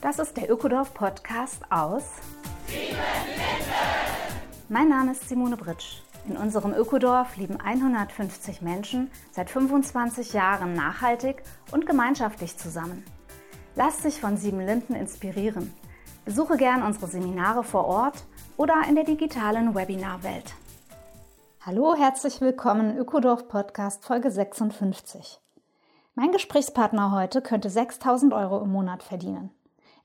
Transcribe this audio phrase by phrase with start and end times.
[0.00, 2.04] Das ist der Ökodorf Podcast aus
[4.68, 6.02] Mein Name ist Simone Britsch.
[6.28, 13.02] In unserem Ökodorf leben 150 Menschen seit 25 Jahren nachhaltig und gemeinschaftlich zusammen.
[13.74, 15.74] Lass dich von Sieben Linden inspirieren.
[16.24, 18.22] Besuche gern unsere Seminare vor Ort
[18.56, 20.54] oder in der digitalen Webinarwelt.
[21.66, 25.40] Hallo, herzlich willkommen Ökodorf Podcast Folge 56.
[26.14, 29.50] Mein Gesprächspartner heute könnte 6000 Euro im Monat verdienen.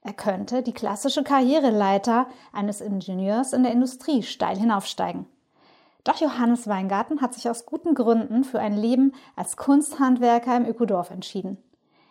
[0.03, 5.25] Er könnte die klassische Karriereleiter eines Ingenieurs in der Industrie steil hinaufsteigen.
[6.03, 11.09] Doch Johannes Weingarten hat sich aus guten Gründen für ein Leben als Kunsthandwerker im Ökodorf
[11.09, 11.57] entschieden.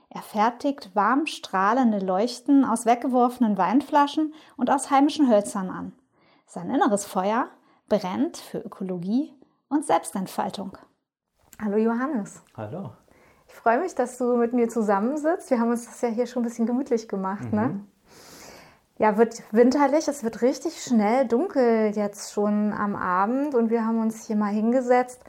[0.09, 5.93] Er fertigt warm strahlende Leuchten aus weggeworfenen Weinflaschen und aus heimischen Hölzern an.
[6.47, 7.49] Sein inneres Feuer
[7.89, 9.35] brennt für Ökologie
[9.69, 10.79] und Selbstentfaltung.
[11.59, 12.43] Hallo Johannes.
[12.57, 12.93] Hallo.
[13.53, 15.51] Ich freue mich, dass du mit mir zusammensitzt.
[15.51, 17.61] Wir haben uns das ja hier schon ein bisschen gemütlich gemacht, ne?
[17.61, 17.75] mhm.
[17.75, 17.81] ne?
[18.99, 24.01] Ja, wird winterlich, es wird richtig schnell dunkel jetzt schon am Abend und wir haben
[24.01, 25.21] uns hier mal hingesetzt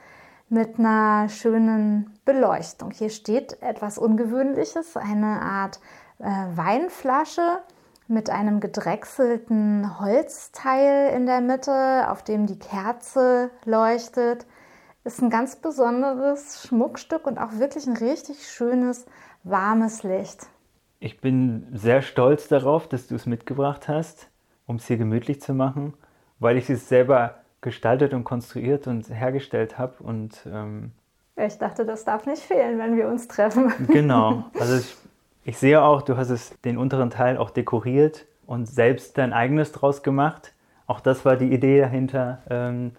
[0.50, 2.92] mit einer schönen Beleuchtung.
[2.92, 5.80] Hier steht etwas Ungewöhnliches, eine Art
[6.20, 6.26] äh,
[6.56, 7.60] Weinflasche
[8.08, 14.46] mit einem gedrechselten Holzteil in der Mitte, auf dem die Kerze leuchtet.
[15.06, 19.06] Ist ein ganz besonderes Schmuckstück und auch wirklich ein richtig schönes,
[19.44, 20.48] warmes Licht.
[21.02, 24.30] Ich bin sehr stolz darauf, dass du es mitgebracht hast,
[24.66, 25.94] um es hier gemütlich zu machen,
[26.40, 30.02] weil ich es selber gestaltet und konstruiert und hergestellt habe.
[30.02, 30.92] Und ähm,
[31.36, 33.74] ich dachte, das darf nicht fehlen, wenn wir uns treffen.
[33.88, 34.46] Genau.
[34.58, 34.96] Also ich,
[35.44, 39.74] ich sehe auch, du hast es den unteren Teil auch dekoriert und selbst dein eigenes
[39.74, 40.54] draus gemacht.
[40.88, 42.92] Auch das war die Idee dahinter, ähm,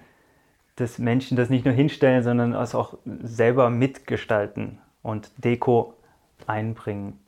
[0.77, 5.95] dass Menschen das nicht nur hinstellen, sondern es auch selber mitgestalten und Deko
[6.47, 7.21] einbringen.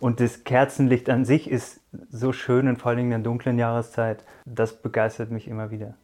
[0.00, 4.24] Und das Kerzenlicht an sich ist so schön und vor allem in der dunklen Jahreszeit.
[4.44, 5.94] Das begeistert mich immer wieder.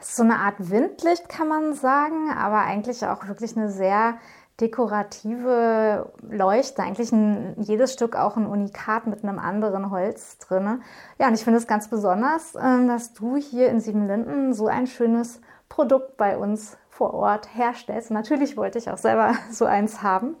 [0.00, 4.16] Es ist so eine Art Windlicht, kann man sagen, aber eigentlich auch wirklich eine sehr
[4.60, 6.82] dekorative Leuchte.
[6.82, 10.82] Eigentlich ein, jedes Stück auch ein Unikat mit einem anderen Holz drin.
[11.18, 14.86] Ja, und ich finde es ganz besonders, ähm, dass du hier in Siebenlinden so ein
[14.86, 15.40] schönes
[15.72, 18.10] Produkt bei uns vor Ort herstellst.
[18.10, 20.36] Natürlich wollte ich auch selber so eins haben.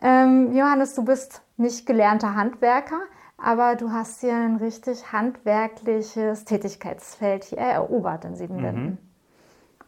[0.00, 3.00] Ähm, Johannes, du bist nicht gelernter Handwerker,
[3.38, 8.84] aber du hast hier ein richtig handwerkliches Tätigkeitsfeld hier erobert in Siebenlinden.
[8.84, 8.98] Mhm.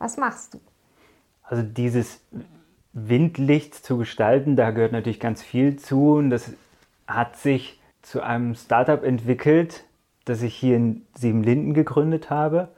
[0.00, 0.60] Was machst du?
[1.44, 2.20] Also dieses
[2.92, 6.50] Windlicht zu gestalten, da gehört natürlich ganz viel zu und das
[7.06, 9.84] hat sich zu einem Startup entwickelt,
[10.25, 12.70] das ich hier in Siebenlinden gegründet habe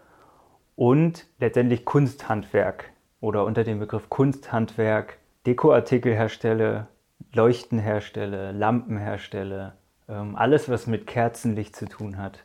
[0.81, 6.87] und letztendlich Kunsthandwerk oder unter dem Begriff Kunsthandwerk Dekoartikel herstelle,
[7.35, 9.75] Leuchten herstelle, Lampen herstelle,
[10.09, 12.45] ähm, alles was mit Kerzenlicht zu tun hat,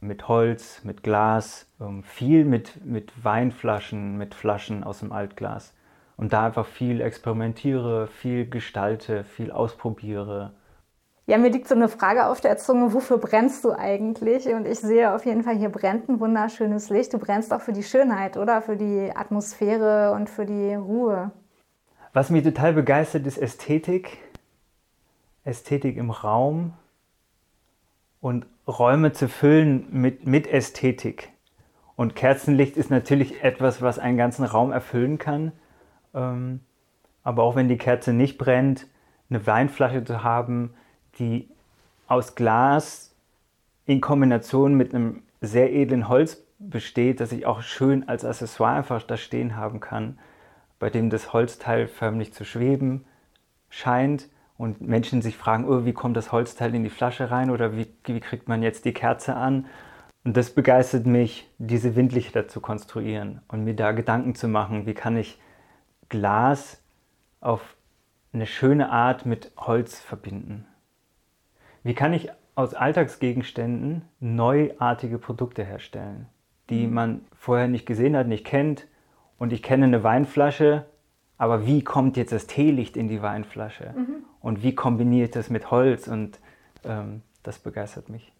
[0.00, 5.72] mit Holz, mit Glas, ähm, viel mit, mit Weinflaschen, mit Flaschen aus dem Altglas.
[6.16, 10.54] Und da einfach viel experimentiere, viel gestalte, viel ausprobiere
[11.26, 14.46] ja, mir liegt so eine Frage auf der Zunge, wofür brennst du eigentlich?
[14.46, 17.12] Und ich sehe auf jeden Fall, hier brennt ein wunderschönes Licht.
[17.12, 18.62] Du brennst auch für die Schönheit, oder?
[18.62, 21.32] Für die Atmosphäre und für die Ruhe.
[22.12, 24.18] Was mich total begeistert, ist Ästhetik.
[25.44, 26.74] Ästhetik im Raum
[28.20, 31.30] und Räume zu füllen mit, mit Ästhetik.
[31.96, 35.52] Und Kerzenlicht ist natürlich etwas, was einen ganzen Raum erfüllen kann.
[36.14, 36.60] Ähm,
[37.24, 38.86] aber auch wenn die Kerze nicht brennt,
[39.28, 40.74] eine Weinflasche zu haben,
[41.18, 41.48] die
[42.06, 43.14] aus Glas
[43.84, 49.02] in Kombination mit einem sehr edlen Holz besteht, das ich auch schön als Accessoire einfach
[49.02, 50.18] da stehen haben kann,
[50.78, 53.04] bei dem das Holzteil förmlich zu schweben
[53.68, 57.76] scheint und Menschen sich fragen, oh, wie kommt das Holzteil in die Flasche rein oder
[57.76, 59.66] wie, wie kriegt man jetzt die Kerze an?
[60.24, 64.94] Und das begeistert mich, diese Windlichter zu konstruieren und mir da Gedanken zu machen, wie
[64.94, 65.38] kann ich
[66.08, 66.82] Glas
[67.40, 67.76] auf
[68.32, 70.66] eine schöne Art mit Holz verbinden.
[71.86, 76.26] Wie kann ich aus Alltagsgegenständen neuartige Produkte herstellen,
[76.68, 76.94] die mhm.
[76.94, 78.88] man vorher nicht gesehen hat, nicht kennt?
[79.38, 80.86] Und ich kenne eine Weinflasche,
[81.38, 83.94] aber wie kommt jetzt das Teelicht in die Weinflasche?
[83.96, 84.24] Mhm.
[84.40, 86.08] Und wie kombiniert das mit Holz?
[86.08, 86.40] Und
[86.82, 88.32] ähm, das begeistert mich.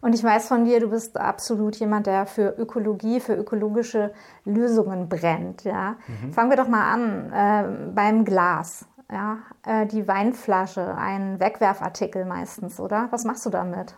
[0.00, 4.14] Und ich weiß von dir, du bist absolut jemand, der für Ökologie, für ökologische
[4.46, 5.64] Lösungen brennt.
[5.64, 5.98] Ja?
[6.22, 6.32] Mhm.
[6.32, 12.78] Fangen wir doch mal an äh, beim Glas ja, äh, die Weinflasche, ein Wegwerfartikel meistens,
[12.80, 13.08] oder?
[13.10, 13.94] Was machst du damit?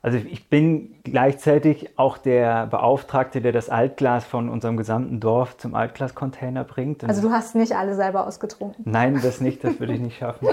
[0.00, 5.74] Also ich bin gleichzeitig auch der Beauftragte, der das Altglas von unserem gesamten Dorf zum
[5.74, 7.04] Altglascontainer bringt.
[7.04, 8.84] also du hast nicht alle selber ausgetrunken?
[8.88, 10.48] Nein, das nicht, das würde ich nicht schaffen.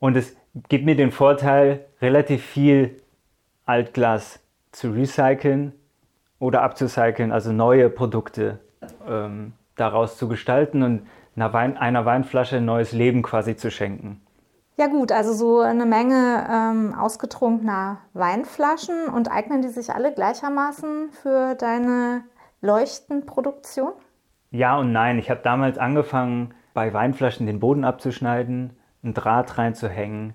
[0.00, 0.34] Und es
[0.68, 3.00] gibt mir den Vorteil, relativ viel
[3.64, 4.40] Altglas
[4.72, 5.72] zu recyceln
[6.38, 8.58] oder abzucyceln, also neue Produkte
[9.06, 11.06] ähm, daraus zu gestalten und
[11.40, 14.20] einer, Wein, einer Weinflasche ein neues Leben quasi zu schenken.
[14.76, 21.10] Ja gut, also so eine Menge ähm, ausgetrunkener Weinflaschen und eignen die sich alle gleichermaßen
[21.10, 22.24] für deine
[22.60, 23.92] Leuchtenproduktion?
[24.50, 25.18] Ja und nein.
[25.18, 30.34] Ich habe damals angefangen, bei Weinflaschen den Boden abzuschneiden, ein Draht reinzuhängen,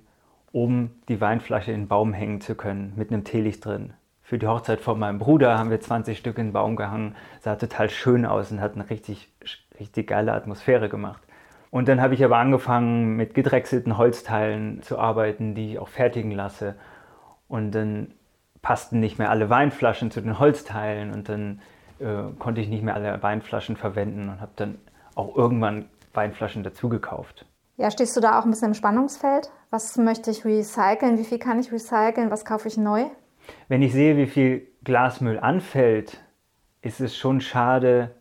[0.52, 3.94] um die Weinflasche in den Baum hängen zu können, mit einem Teelicht drin.
[4.26, 7.16] Für die Hochzeit von meinem Bruder haben wir 20 Stück in den Baum gehangen.
[7.42, 9.32] Sah total schön aus und hat eine richtig,
[9.80, 11.22] richtig geile Atmosphäre gemacht.
[11.70, 16.32] Und dann habe ich aber angefangen, mit gedrechselten Holzteilen zu arbeiten, die ich auch fertigen
[16.32, 16.74] lasse.
[17.48, 18.16] Und dann
[18.64, 21.62] passten nicht mehr alle Weinflaschen zu den Holzteilen und dann
[22.00, 24.80] äh, konnte ich nicht mehr alle Weinflaschen verwenden und habe dann
[25.14, 25.86] auch irgendwann
[26.16, 27.46] Weinflaschen dazu gekauft.
[27.78, 29.52] Ja, stehst du da auch ein bisschen im Spannungsfeld?
[29.70, 31.20] Was möchte ich recyceln?
[31.20, 32.32] Wie viel kann ich recyceln?
[32.32, 33.06] Was kaufe ich neu?
[33.68, 36.22] Wenn ich sehe, wie viel Glasmüll anfällt,
[36.82, 38.12] ist es schon schade,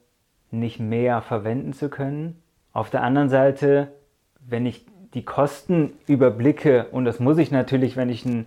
[0.51, 2.43] nicht mehr verwenden zu können.
[2.73, 3.93] Auf der anderen Seite,
[4.41, 8.47] wenn ich die Kosten überblicke, und das muss ich natürlich, wenn ich ein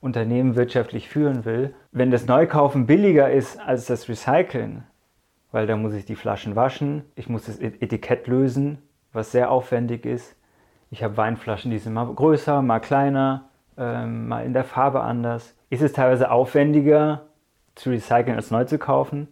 [0.00, 4.84] Unternehmen wirtschaftlich führen will, wenn das Neukaufen billiger ist als das Recyceln,
[5.50, 8.78] weil da muss ich die Flaschen waschen, ich muss das Etikett lösen,
[9.12, 10.36] was sehr aufwendig ist.
[10.90, 13.48] Ich habe Weinflaschen, die sind mal größer, mal kleiner,
[13.78, 15.54] ähm, mal in der Farbe anders.
[15.70, 17.22] Ist es teilweise aufwendiger
[17.74, 19.28] zu recyceln als neu zu kaufen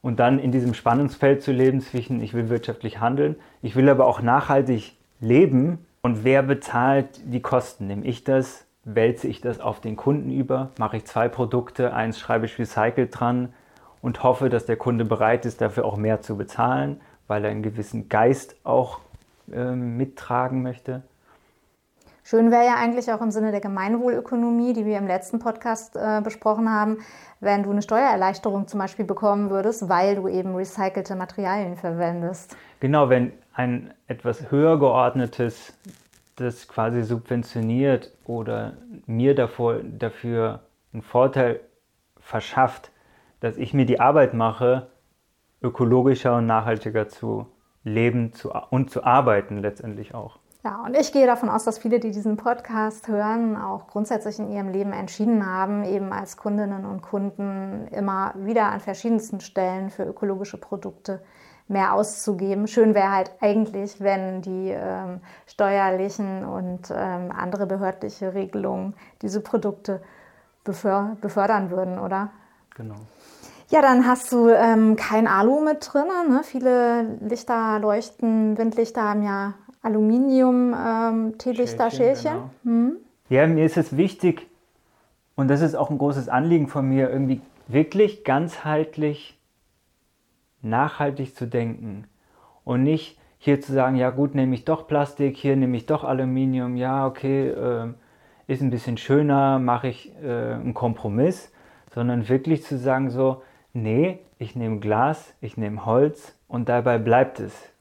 [0.00, 4.06] und dann in diesem Spannungsfeld zu leben zwischen ich will wirtschaftlich handeln, ich will aber
[4.06, 7.86] auch nachhaltig leben und wer bezahlt die Kosten?
[7.86, 8.66] Nehme ich das?
[8.84, 10.70] Wälze ich das auf den Kunden über?
[10.78, 13.52] Mache ich zwei Produkte, eins schreibe ich recycelt dran
[14.00, 17.62] und hoffe, dass der Kunde bereit ist, dafür auch mehr zu bezahlen, weil er einen
[17.62, 18.98] gewissen Geist auch
[19.52, 21.02] äh, mittragen möchte?
[22.24, 26.20] Schön wäre ja eigentlich auch im Sinne der Gemeinwohlökonomie, die wir im letzten Podcast äh,
[26.22, 26.98] besprochen haben,
[27.40, 32.56] wenn du eine Steuererleichterung zum Beispiel bekommen würdest, weil du eben recycelte Materialien verwendest.
[32.78, 35.74] Genau, wenn ein etwas höher geordnetes
[36.36, 38.74] das quasi subventioniert oder
[39.06, 40.60] mir davor, dafür
[40.92, 41.60] einen Vorteil
[42.18, 42.90] verschafft,
[43.40, 44.88] dass ich mir die Arbeit mache,
[45.62, 47.46] ökologischer und nachhaltiger zu
[47.84, 50.38] leben zu, und zu arbeiten letztendlich auch.
[50.64, 54.48] Ja, und ich gehe davon aus, dass viele, die diesen Podcast hören, auch grundsätzlich in
[54.48, 60.04] ihrem Leben entschieden haben, eben als Kundinnen und Kunden immer wieder an verschiedensten Stellen für
[60.04, 61.20] ökologische Produkte
[61.66, 62.68] mehr auszugeben.
[62.68, 70.00] Schön wäre halt eigentlich, wenn die ähm, steuerlichen und ähm, andere behördliche Regelungen diese Produkte
[70.62, 72.30] beför befördern würden, oder?
[72.76, 72.94] Genau.
[73.70, 76.04] Ja, dann hast du ähm, kein Alu mit drin.
[76.28, 76.42] Ne?
[76.44, 82.32] Viele Lichter leuchten, Windlichter haben ja Aluminium, ähm, Teelichter, Schälchen.
[82.32, 82.50] Genau.
[82.64, 82.96] Hm.
[83.28, 84.46] Ja, mir ist es wichtig,
[85.34, 89.38] und das ist auch ein großes Anliegen von mir, irgendwie wirklich ganzheitlich
[90.60, 92.06] nachhaltig zu denken
[92.64, 96.04] und nicht hier zu sagen, ja gut, nehme ich doch Plastik, hier nehme ich doch
[96.04, 97.88] Aluminium, ja okay, äh,
[98.46, 101.52] ist ein bisschen schöner, mache ich äh, einen Kompromiss,
[101.92, 103.42] sondern wirklich zu sagen so,
[103.72, 107.72] nee, ich nehme Glas, ich nehme Holz und dabei bleibt es.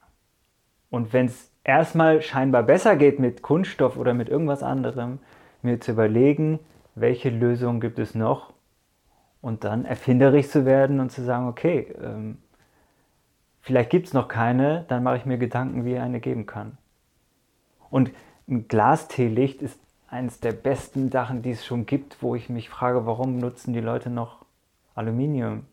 [0.89, 5.19] Und wenn es erstmal scheinbar besser geht mit Kunststoff oder mit irgendwas anderem,
[5.62, 6.59] mir zu überlegen,
[6.95, 8.54] welche Lösung gibt es noch
[9.42, 12.38] und dann erfinderisch zu werden und zu sagen, okay, ähm,
[13.62, 16.78] vielleicht gibt es noch keine, dann mache ich mir Gedanken, wie eine geben kann.
[17.90, 18.12] Und
[18.47, 23.06] ein Glasteelicht ist eines der besten Sachen, die es schon gibt, wo ich mich frage,
[23.06, 24.45] warum nutzen die Leute noch
[24.95, 25.66] Aluminium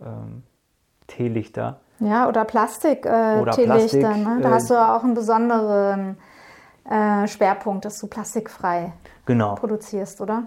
[0.00, 0.42] ähm?
[2.00, 4.10] Ja, oder Plastik-Teelichter.
[4.10, 4.38] Äh, ne?
[4.42, 6.16] Da äh, hast du auch einen besonderen
[6.88, 8.92] äh, Schwerpunkt, dass du plastikfrei
[9.26, 9.54] genau.
[9.54, 10.44] produzierst, oder?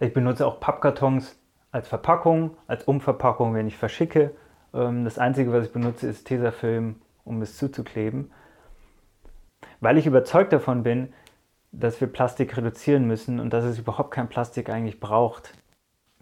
[0.00, 1.36] Ich benutze auch Pappkartons
[1.72, 4.32] als Verpackung, als Umverpackung, wenn ich verschicke.
[4.74, 8.30] Ähm, das Einzige, was ich benutze, ist Tesafilm, um es zuzukleben.
[9.80, 11.12] Weil ich überzeugt davon bin,
[11.72, 15.52] dass wir Plastik reduzieren müssen und dass es überhaupt kein Plastik eigentlich braucht.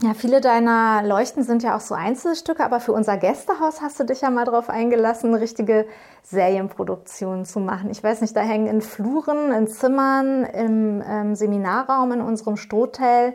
[0.03, 4.05] Ja, viele deiner Leuchten sind ja auch so Einzelstücke, aber für unser Gästehaus hast du
[4.05, 5.87] dich ja mal darauf eingelassen, richtige
[6.23, 7.89] Serienproduktionen zu machen.
[7.91, 13.35] Ich weiß nicht, da hängen in Fluren, in Zimmern, im ähm, Seminarraum, in unserem Strohtel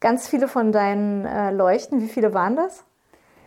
[0.00, 2.00] ganz viele von deinen äh, Leuchten.
[2.00, 2.84] Wie viele waren das?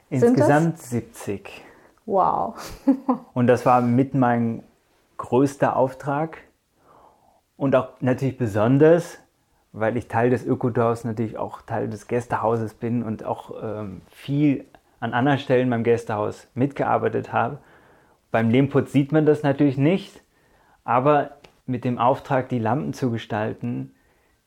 [0.09, 0.89] Insgesamt das?
[0.91, 1.62] 70.
[2.05, 2.55] Wow.
[3.33, 4.63] Und das war mit mein
[5.17, 6.38] größter Auftrag
[7.57, 9.17] und auch natürlich besonders,
[9.75, 14.65] weil ich Teil des Ökodorfs natürlich auch Teil des Gästehauses bin und auch ähm, viel
[15.01, 17.58] an anderen Stellen beim Gästehaus mitgearbeitet habe.
[18.32, 20.22] Beim Lehmputz sieht man das natürlich nicht,
[20.84, 21.32] aber
[21.65, 23.94] mit dem Auftrag, die Lampen zu gestalten,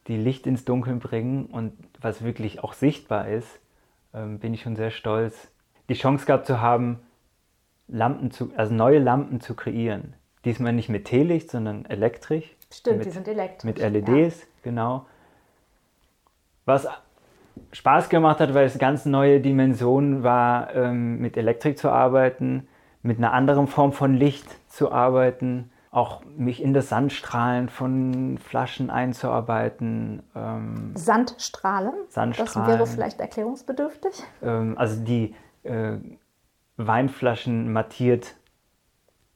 [0.07, 3.61] die Licht ins Dunkeln bringen und was wirklich auch sichtbar ist,
[4.15, 5.53] ähm, bin ich schon sehr stolz,
[5.91, 7.01] die Chance gehabt zu haben,
[7.87, 10.15] Lampen zu, also neue Lampen zu kreieren.
[10.45, 12.57] Diesmal nicht mit Teelicht, sondern elektrisch.
[12.73, 13.65] Stimmt, mit, die sind elektrisch.
[13.65, 14.47] Mit LEDs, ja.
[14.63, 15.07] genau.
[16.69, 16.87] Was
[17.73, 22.69] Spaß gemacht hat, weil es eine ganz neue Dimension war, ähm, mit Elektrik zu arbeiten,
[23.03, 28.91] mit einer anderen Form von Licht zu arbeiten, auch mich in das Sandstrahlen von Flaschen
[28.91, 30.23] einzuarbeiten.
[30.37, 31.95] Ähm, Sandstrahlen?
[32.11, 32.69] Sandstrahlen.
[32.69, 34.23] Das wäre vielleicht erklärungsbedürftig.
[34.43, 35.97] Ähm, also die äh,
[36.77, 38.35] Weinflaschen mattiert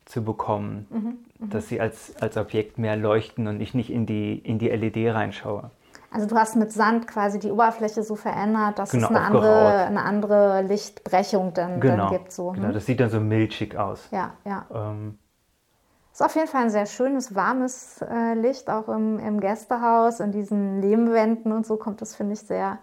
[0.05, 4.37] zu bekommen, mhm, dass sie als, als Objekt mehr leuchten und ich nicht in die,
[4.37, 5.71] in die LED reinschaue.
[6.13, 9.87] Also du hast mit Sand quasi die Oberfläche so verändert, dass genau, es eine andere,
[9.87, 12.33] eine andere Lichtbrechung dann, genau, dann gibt.
[12.33, 12.51] So.
[12.51, 12.75] Genau, hm?
[12.75, 14.09] das sieht dann so milchig aus.
[14.11, 14.67] Ja, ja.
[14.75, 15.19] Ähm,
[16.13, 20.31] ist auf jeden Fall ein sehr schönes, warmes äh, Licht, auch im, im Gästehaus, in
[20.31, 22.79] diesen Lehmwänden und so kommt das, finde ich, sehr,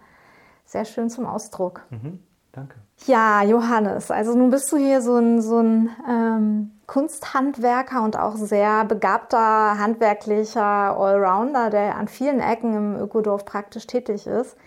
[0.65, 1.86] sehr schön zum Ausdruck.
[1.91, 2.19] Mhm,
[2.51, 2.77] danke.
[3.05, 8.36] Ja, Johannes, also nun bist du hier so ein, so ein ähm, Kunsthandwerker und auch
[8.36, 14.58] sehr begabter, handwerklicher Allrounder, der an vielen Ecken im Ökodorf praktisch tätig ist.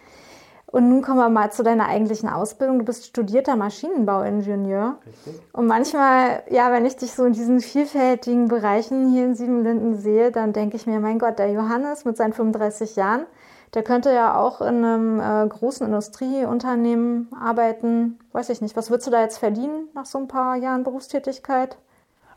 [0.67, 2.79] Und nun kommen wir mal zu deiner eigentlichen Ausbildung.
[2.79, 4.99] Du bist studierter Maschinenbauingenieur.
[5.05, 5.43] Richtig.
[5.53, 10.31] Und manchmal, ja, wenn ich dich so in diesen vielfältigen Bereichen hier in Siebenlinden sehe,
[10.31, 13.27] dann denke ich mir, mein Gott, der Johannes mit seinen 35 Jahren,
[13.75, 18.21] der könnte ja auch in einem äh, großen Industrieunternehmen arbeiten.
[18.31, 18.77] Weiß ich nicht.
[18.77, 21.77] Was würdest du da jetzt verdienen nach so ein paar Jahren Berufstätigkeit?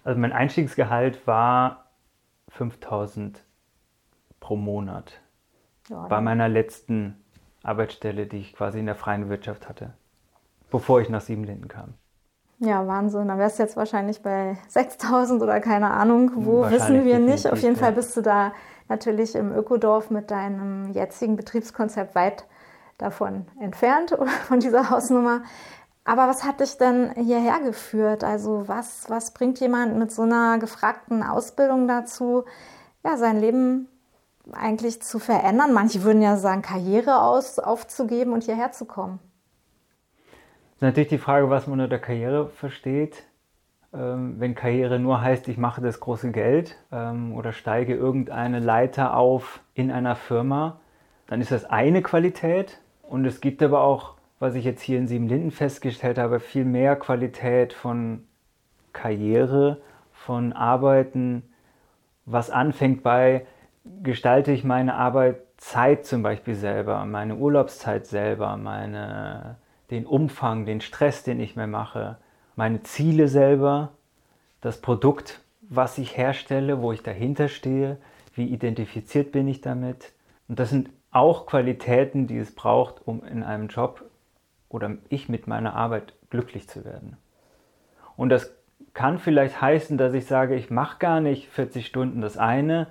[0.05, 1.87] Also mein Einstiegsgehalt war
[2.49, 3.43] 5000
[4.39, 5.19] pro Monat.
[5.89, 7.21] Ja, bei meiner letzten
[7.63, 9.93] Arbeitsstelle, die ich quasi in der freien Wirtschaft hatte,
[10.69, 11.95] bevor ich nach Siebenlinden kam.
[12.59, 13.27] Ja, Wahnsinn.
[13.27, 17.51] Dann wärst du jetzt wahrscheinlich bei 6000 oder keine Ahnung, wo wissen wir nicht.
[17.51, 18.53] Auf jeden Fall bist du da
[18.87, 22.45] natürlich im Ökodorf mit deinem jetzigen Betriebskonzept weit
[22.99, 24.15] davon entfernt
[24.47, 25.41] von dieser Hausnummer.
[26.07, 28.23] Aber was hat dich denn hierher geführt?
[28.23, 32.45] Also was, was bringt jemand mit so einer gefragten Ausbildung dazu,
[33.03, 33.87] ja, sein Leben
[34.53, 35.73] eigentlich zu verändern?
[35.73, 39.19] Manche würden ja sagen, Karriere aus, aufzugeben und hierher zu kommen.
[40.27, 43.23] Das ist natürlich die Frage, was man unter Karriere versteht.
[43.91, 49.17] Ähm, wenn Karriere nur heißt, ich mache das große Geld ähm, oder steige irgendeine Leiter
[49.17, 50.79] auf in einer Firma,
[51.25, 52.79] dann ist das eine Qualität.
[53.01, 56.95] Und es gibt aber auch was ich jetzt hier in Siebenlinden festgestellt habe, viel mehr
[56.95, 58.23] Qualität von
[58.93, 61.43] Karriere, von Arbeiten,
[62.25, 63.45] was anfängt bei,
[64.01, 69.57] gestalte ich meine Arbeitszeit zum Beispiel selber, meine Urlaubszeit selber, meine,
[69.91, 72.17] den Umfang, den Stress, den ich mir mache,
[72.55, 73.91] meine Ziele selber,
[74.61, 77.97] das Produkt, was ich herstelle, wo ich dahinter stehe,
[78.33, 80.13] wie identifiziert bin ich damit.
[80.47, 84.03] Und das sind auch Qualitäten, die es braucht, um in einem Job
[84.75, 87.15] oder ich mit meiner Arbeit glücklich zu werden.
[88.17, 88.53] Und das
[88.93, 92.87] kann vielleicht heißen, dass ich sage, ich mache gar nicht 40 Stunden das eine,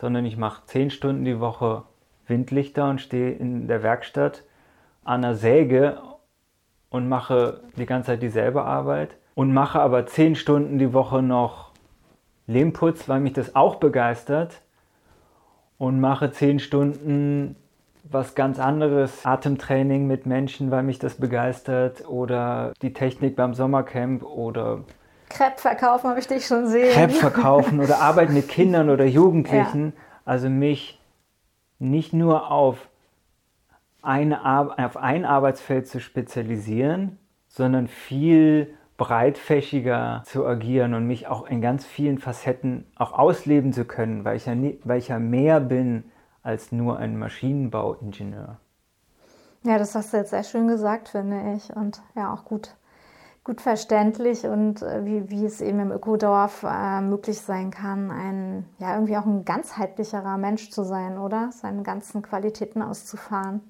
[0.00, 1.84] sondern ich mache 10 Stunden die Woche
[2.26, 4.44] Windlichter und stehe in der Werkstatt
[5.04, 6.00] an der Säge
[6.88, 11.72] und mache die ganze Zeit dieselbe Arbeit und mache aber 10 Stunden die Woche noch
[12.46, 14.62] Lehmputz, weil mich das auch begeistert
[15.76, 17.56] und mache 10 Stunden
[18.04, 24.22] was ganz anderes, Atemtraining mit Menschen, weil mich das begeistert oder die Technik beim Sommercamp
[24.22, 24.84] oder
[25.28, 26.92] Crepe verkaufen habe ich dich schon sehen.
[26.92, 29.92] Crepe verkaufen oder Arbeit mit Kindern oder Jugendlichen.
[29.94, 30.02] Ja.
[30.24, 31.00] Also mich
[31.78, 32.88] nicht nur auf,
[34.02, 34.44] eine,
[34.78, 41.86] auf ein Arbeitsfeld zu spezialisieren, sondern viel breitfächiger zu agieren und mich auch in ganz
[41.86, 46.04] vielen Facetten auch ausleben zu können, weil ich ja, nie, weil ich ja mehr bin
[46.48, 48.56] als nur ein Maschinenbauingenieur.
[49.64, 51.76] Ja, das hast du jetzt sehr schön gesagt, finde ich.
[51.76, 52.74] Und ja, auch gut,
[53.44, 58.64] gut verständlich und äh, wie, wie es eben im Ökodorf äh, möglich sein kann, ein,
[58.78, 61.50] ja, irgendwie auch ein ganzheitlicherer Mensch zu sein, oder?
[61.52, 63.60] Seine ganzen Qualitäten auszufahren.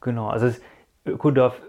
[0.00, 0.60] Genau, also das
[1.04, 1.60] Ökodorf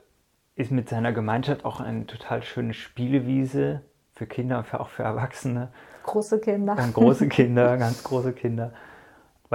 [0.54, 3.82] ist mit seiner Gemeinschaft auch eine total schöne Spielewiese
[4.14, 5.70] für Kinder und auch für Erwachsene.
[6.04, 6.76] Große Kinder.
[6.76, 8.74] Ganz große Kinder, ganz große Kinder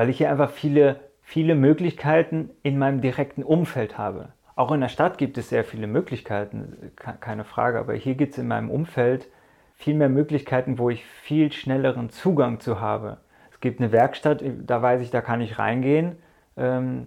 [0.01, 4.31] weil ich hier einfach viele, viele Möglichkeiten in meinem direkten Umfeld habe.
[4.57, 8.39] Auch in der Stadt gibt es sehr viele Möglichkeiten, keine Frage, aber hier gibt es
[8.39, 9.29] in meinem Umfeld
[9.75, 13.19] viel mehr Möglichkeiten, wo ich viel schnelleren Zugang zu habe.
[13.53, 16.17] Es gibt eine Werkstatt, da weiß ich, da kann ich reingehen.
[16.57, 17.07] Ähm,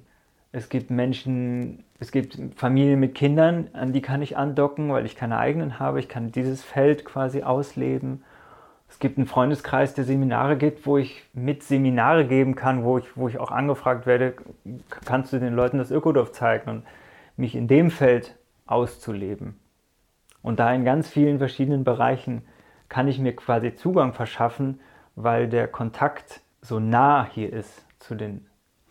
[0.51, 5.15] es gibt Menschen, es gibt Familien mit Kindern, an die kann ich andocken, weil ich
[5.15, 5.99] keine eigenen habe.
[5.99, 8.23] Ich kann dieses Feld quasi ausleben.
[8.93, 13.17] Es gibt einen Freundeskreis, der Seminare gibt, wo ich mit Seminare geben kann, wo ich,
[13.17, 14.35] wo ich auch angefragt werde,
[15.03, 16.83] kannst du den Leuten das Ökodorf zeigen und
[17.35, 19.59] mich in dem Feld auszuleben.
[20.43, 22.43] Und da in ganz vielen verschiedenen Bereichen
[22.87, 24.79] kann ich mir quasi Zugang verschaffen,
[25.15, 28.45] weil der Kontakt so nah hier ist zu den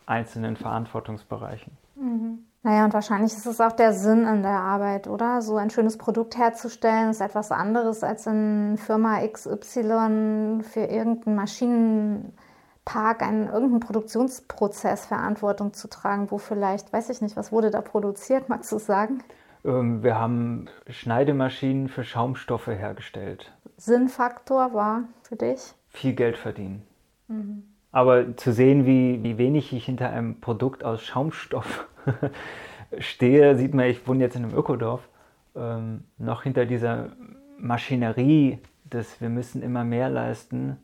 [0.04, 1.76] einzelnen Verantwortungsbereichen.
[1.94, 2.31] Mhm.
[2.64, 5.42] Naja, und wahrscheinlich ist es auch der Sinn in der Arbeit, oder?
[5.42, 13.22] So ein schönes Produkt herzustellen ist etwas anderes, als in Firma XY für irgendeinen Maschinenpark,
[13.22, 18.48] einen irgendeinen Produktionsprozess Verantwortung zu tragen, wo vielleicht, weiß ich nicht, was wurde da produziert,
[18.48, 19.24] magst du sagen?
[19.64, 23.52] Ähm, wir haben Schneidemaschinen für Schaumstoffe hergestellt.
[23.76, 25.74] Sinnfaktor war für dich?
[25.88, 26.86] Viel Geld verdienen.
[27.26, 27.71] Mhm.
[27.92, 31.86] Aber zu sehen, wie, wie wenig ich hinter einem Produkt aus Schaumstoff
[32.98, 35.06] stehe, sieht man, ich wohne jetzt in einem Ökodorf,
[35.54, 37.10] ähm, noch hinter dieser
[37.58, 40.78] Maschinerie, dass wir müssen immer mehr leisten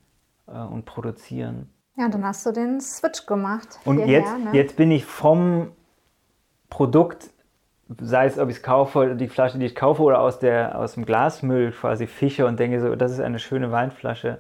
[0.47, 1.71] äh, und produzieren.
[1.97, 3.81] Ja, dann hast du den Switch gemacht.
[3.87, 4.51] Und hierher, jetzt, ne?
[4.53, 5.73] jetzt bin ich vom
[6.69, 7.31] Produkt,
[8.01, 10.93] sei es, ob ich es kaufe, die Flasche, die ich kaufe, oder aus, der, aus
[10.93, 14.39] dem Glasmüll quasi fische und denke so, das ist eine schöne Weinflasche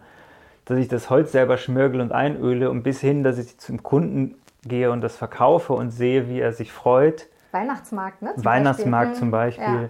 [0.68, 4.34] dass ich das Holz selber schmirgel und einöle und bis hin, dass ich zum Kunden
[4.64, 7.26] gehe und das verkaufe und sehe, wie er sich freut.
[7.52, 8.34] Weihnachtsmarkt, ne?
[8.34, 9.18] Zum Weihnachtsmarkt Beispiel.
[9.18, 9.64] zum Beispiel.
[9.64, 9.88] Ja.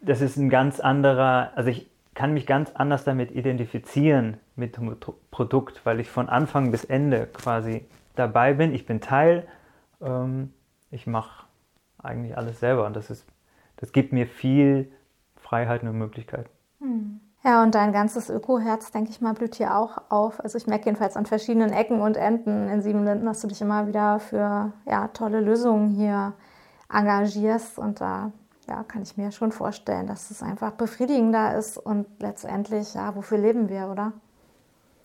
[0.00, 4.96] Das ist ein ganz anderer, also ich kann mich ganz anders damit identifizieren mit dem
[5.30, 7.84] Produkt, weil ich von Anfang bis Ende quasi
[8.16, 8.74] dabei bin.
[8.74, 9.46] Ich bin Teil.
[10.00, 10.54] Ähm,
[10.90, 11.44] ich mache
[11.98, 13.26] eigentlich alles selber und das ist,
[13.76, 14.90] das gibt mir viel
[15.36, 16.48] Freiheiten und Möglichkeiten.
[16.80, 17.20] Hm.
[17.44, 20.38] Ja, und dein ganzes Öko-Herz, denke ich mal, blüht hier auch auf.
[20.40, 23.88] Also ich merke jedenfalls an verschiedenen Ecken und Enden in Siebenlinden, dass du dich immer
[23.88, 26.34] wieder für ja, tolle Lösungen hier
[26.92, 27.78] engagierst.
[27.78, 28.30] Und da
[28.68, 33.38] ja, kann ich mir schon vorstellen, dass es einfach befriedigender ist und letztendlich, ja, wofür
[33.38, 34.12] leben wir, oder?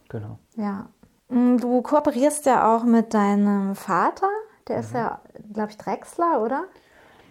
[0.09, 0.37] Genau.
[0.55, 0.89] Ja.
[1.29, 4.29] Mm, du kooperierst ja auch mit deinem Vater,
[4.67, 4.83] der mhm.
[4.83, 5.21] ist ja,
[5.53, 6.65] glaube ich, Drechsler, oder?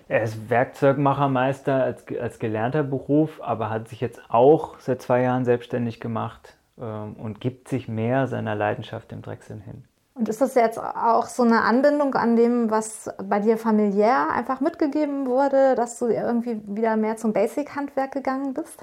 [0.08, 5.44] Er ist Werkzeugmachermeister als, als gelernter Beruf, aber hat sich jetzt auch seit zwei Jahren
[5.44, 9.84] selbstständig gemacht ähm, und gibt sich mehr seiner Leidenschaft im Drechseln hin.
[10.14, 14.60] Und ist das jetzt auch so eine Anbindung an dem, was bei dir familiär einfach
[14.60, 18.82] mitgegeben wurde, dass du irgendwie wieder mehr zum Basic-Handwerk gegangen bist?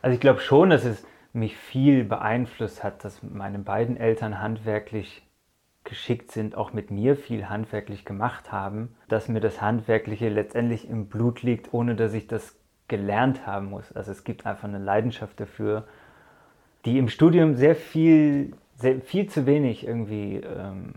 [0.00, 5.27] Also ich glaube schon, dass es mich viel beeinflusst hat, dass meine beiden Eltern handwerklich
[5.88, 11.06] geschickt sind, auch mit mir viel handwerklich gemacht haben, dass mir das Handwerkliche letztendlich im
[11.06, 12.56] Blut liegt, ohne dass ich das
[12.88, 13.90] gelernt haben muss.
[13.92, 15.88] Also es gibt einfach eine Leidenschaft dafür,
[16.84, 20.96] die im Studium sehr viel, sehr, viel zu wenig irgendwie ähm,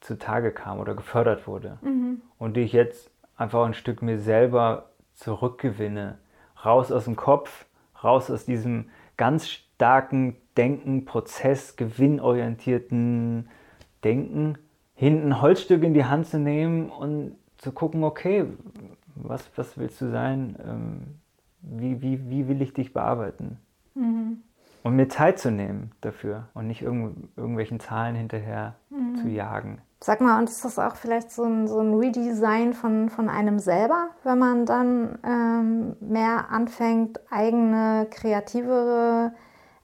[0.00, 1.78] zutage kam oder gefördert wurde.
[1.80, 2.20] Mhm.
[2.38, 6.18] Und die ich jetzt einfach ein Stück mir selber zurückgewinne.
[6.62, 7.64] Raus aus dem Kopf,
[8.04, 13.48] raus aus diesem ganz starken Denken, Prozess, gewinnorientierten
[14.04, 14.58] denken,
[14.94, 18.46] hinten ein Holzstück in die Hand zu nehmen und zu gucken, okay,
[19.14, 20.56] was, was willst du sein?
[20.66, 21.00] Ähm,
[21.62, 23.58] wie, wie, wie will ich dich bearbeiten?
[23.94, 24.42] Mhm.
[24.82, 29.16] Und mir Zeit zu nehmen dafür und nicht irgendw irgendwelchen Zahlen hinterher mhm.
[29.16, 29.82] zu jagen.
[30.02, 33.58] Sag mal, und ist das auch vielleicht so ein, so ein Redesign von, von einem
[33.58, 39.32] selber, wenn man dann ähm, mehr anfängt, eigene, kreativere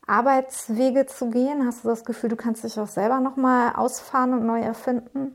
[0.06, 1.66] Arbeitswege zu gehen?
[1.66, 5.34] Hast du das Gefühl, du kannst dich auch selber nochmal ausfahren und neu erfinden?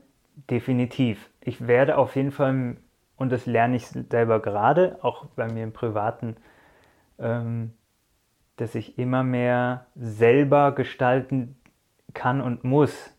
[0.50, 1.30] Definitiv.
[1.40, 2.76] Ich werde auf jeden Fall,
[3.16, 6.36] und das lerne ich selber gerade, auch bei mir im Privaten,
[7.18, 7.72] ähm,
[8.56, 11.56] dass ich immer mehr selber gestalten
[12.14, 13.14] kann und muss.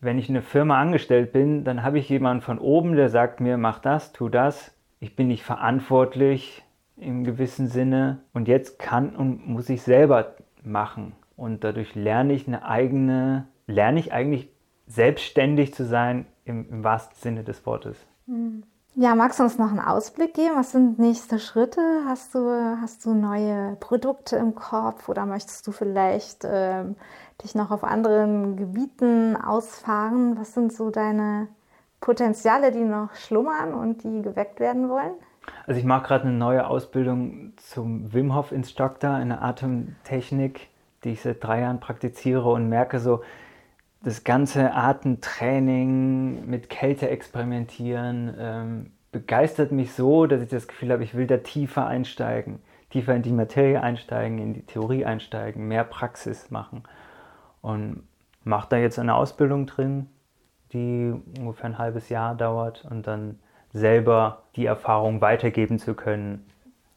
[0.00, 3.40] Wenn ich in einer Firma angestellt bin, dann habe ich jemanden von oben, der sagt
[3.40, 4.74] mir, mach das, tu das.
[5.00, 6.64] Ich bin nicht verantwortlich
[6.96, 8.20] im gewissen Sinne.
[8.32, 11.14] Und jetzt kann und muss ich selber machen.
[11.36, 14.48] Und dadurch lerne ich eine eigene, lerne ich eigentlich
[14.86, 17.96] selbstständig zu sein im, im wahrsten Sinne des Wortes.
[18.26, 18.62] Hm.
[18.94, 20.54] Ja, magst du uns noch einen Ausblick geben?
[20.54, 21.80] Was sind nächste Schritte?
[22.06, 26.84] Hast du, hast du neue Produkte im Kopf oder möchtest du vielleicht äh,
[27.42, 30.38] dich noch auf anderen Gebieten ausfahren?
[30.38, 31.48] Was sind so deine
[32.02, 35.14] Potenziale, die noch schlummern und die geweckt werden wollen?
[35.66, 40.68] Also ich mache gerade eine neue Ausbildung zum Wim Hof Instructor in der Atemtechnik,
[41.04, 43.22] die ich seit drei Jahren praktiziere und merke so,
[44.02, 51.04] das ganze Atemtraining mit Kälte experimentieren ähm, begeistert mich so, dass ich das Gefühl habe,
[51.04, 55.84] ich will da tiefer einsteigen, tiefer in die Materie einsteigen, in die Theorie einsteigen, mehr
[55.84, 56.82] Praxis machen.
[57.60, 58.02] Und
[58.42, 60.08] mache da jetzt eine Ausbildung drin,
[60.72, 63.38] die ungefähr ein halbes Jahr dauert und dann
[63.72, 66.44] selber die Erfahrung weitergeben zu können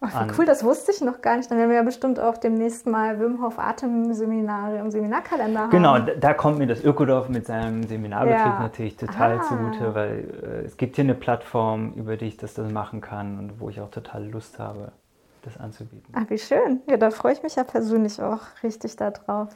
[0.02, 1.50] Oh, wie cool, das wusste ich noch gar nicht.
[1.50, 5.70] Dann werden wir ja bestimmt auch demnächst mal Wim Hof Atemseminare im Seminarkalender haben.
[5.72, 8.60] Genau, da kommt mir das Ökodorf mit seinem Seminarbetrieb ja.
[8.60, 9.42] natürlich total ah.
[9.44, 13.40] zugute, weil äh, es gibt hier eine Plattform, über die ich das dann machen kann
[13.40, 14.92] und wo ich auch total Lust habe,
[15.44, 16.14] das anzubieten.
[16.14, 16.82] Ach, wie schön.
[16.88, 19.50] Ja, da freue ich mich ja persönlich auch richtig darauf.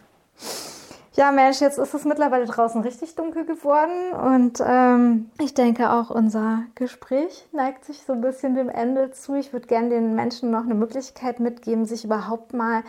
[1.19, 6.09] Ja, Mensch, jetzt ist es mittlerweile draußen richtig dunkel geworden und ähm, ich denke auch
[6.09, 9.35] unser Gespräch neigt sich so ein bisschen dem Ende zu.
[9.35, 12.83] Ich würde gerne den Menschen noch eine Möglichkeit mitgeben, sich überhaupt mal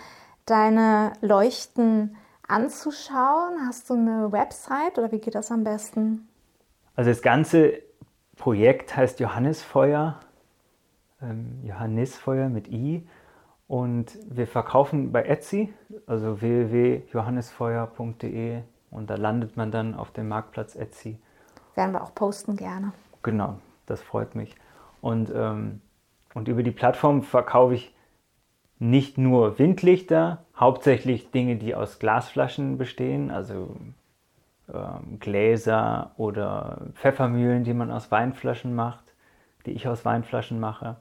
[0.47, 2.15] deine Leuchten
[2.47, 3.67] anzuschauen.
[3.67, 6.29] Hast du eine Website oder wie geht das am besten?
[6.95, 7.83] Also das ganze
[8.37, 10.21] Projekt heißt Johannesfeuer,
[11.21, 13.05] ähm, Johannesfeuer mit I.
[13.71, 15.73] Und wir verkaufen bei Etsy,
[16.09, 21.21] also www.johannesfeuer.de und da landet man dann auf dem Marktplatz Etsy.
[21.77, 22.93] Werden wir auch posten gerne.
[23.23, 24.57] Genau, das freut mich.
[25.01, 25.81] Und, ähm,
[26.35, 27.95] und über die Plattform verkaufe ich
[28.81, 33.77] nicht nur Windlichter, hauptsächlich Dinge, die aus Glasflaschen bestehen, also
[34.75, 39.15] ähm, Gläser oder Pfeffermühlen, die man aus Weinflaschen macht,
[39.65, 40.97] die ich aus Weinflaschen mache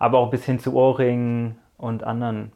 [0.00, 2.52] aber auch bis hin zu Ohrringen und anderen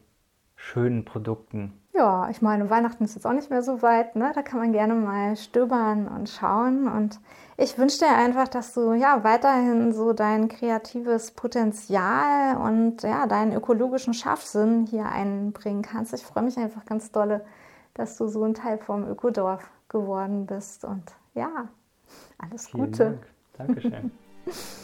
[0.56, 1.78] schönen Produkten.
[1.92, 4.32] Ja, ich meine, Weihnachten ist jetzt auch nicht mehr so weit, ne?
[4.34, 6.88] Da kann man gerne mal stöbern und schauen.
[6.88, 7.20] Und
[7.56, 13.52] ich wünsche dir einfach, dass du ja weiterhin so dein kreatives Potenzial und ja, deinen
[13.52, 16.14] ökologischen Scharfsinn hier einbringen kannst.
[16.14, 17.44] Ich freue mich einfach ganz dolle,
[17.92, 20.84] dass du so ein Teil vom Ökodorf geworden bist.
[20.84, 21.04] Und
[21.34, 21.68] ja,
[22.38, 23.04] alles Vielen Gute.
[23.04, 23.68] Dank.
[23.68, 24.10] Dankeschön.